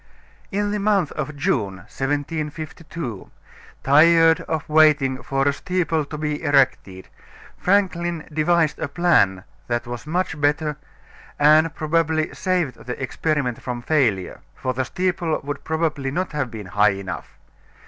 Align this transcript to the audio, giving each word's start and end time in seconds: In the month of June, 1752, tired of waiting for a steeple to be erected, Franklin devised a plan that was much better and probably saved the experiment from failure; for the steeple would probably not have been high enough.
In 0.51 0.71
the 0.71 0.79
month 0.79 1.11
of 1.11 1.35
June, 1.35 1.75
1752, 1.85 3.29
tired 3.83 4.41
of 4.47 4.67
waiting 4.67 5.21
for 5.21 5.47
a 5.47 5.53
steeple 5.53 6.05
to 6.05 6.17
be 6.17 6.41
erected, 6.41 7.07
Franklin 7.55 8.27
devised 8.33 8.79
a 8.79 8.87
plan 8.87 9.43
that 9.67 9.85
was 9.85 10.07
much 10.07 10.41
better 10.41 10.75
and 11.37 11.75
probably 11.75 12.33
saved 12.33 12.83
the 12.87 12.99
experiment 12.99 13.61
from 13.61 13.83
failure; 13.83 14.39
for 14.55 14.73
the 14.73 14.85
steeple 14.85 15.39
would 15.43 15.63
probably 15.63 16.09
not 16.09 16.31
have 16.31 16.49
been 16.49 16.65
high 16.65 16.93
enough. 16.93 17.37